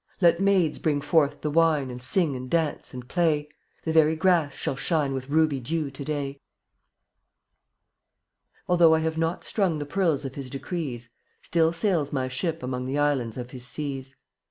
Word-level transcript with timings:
Let 0.19 0.39
maids 0.39 0.79
bring 0.79 0.99
forth 0.99 1.41
the 1.41 1.51
wine 1.51 1.91
And 1.91 2.01
sing 2.01 2.35
and 2.35 2.49
dance 2.49 2.91
and 2.91 3.07
play; 3.07 3.49
The 3.85 3.93
very 3.93 4.15
grass 4.15 4.55
shall 4.55 4.75
shine 4.75 5.13
With 5.13 5.29
ruby 5.29 5.59
dew 5.59 5.91
to 5.91 6.03
day! 6.03 6.41
72 8.63 8.63
Although 8.67 8.95
I 8.95 8.99
have 9.01 9.19
not 9.19 9.43
strung 9.43 9.77
The 9.77 9.85
pearls 9.85 10.25
of 10.25 10.33
His 10.33 10.49
decrees, 10.49 11.09
Still 11.43 11.71
sails 11.71 12.11
my 12.11 12.27
ship 12.27 12.63
among 12.63 12.87
The 12.87 12.97
islands 12.97 13.37
of 13.37 13.51
His 13.51 13.67
seas. 13.67 14.15